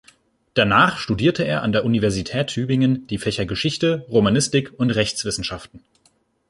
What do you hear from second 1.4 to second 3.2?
er an der Universität Tübingen die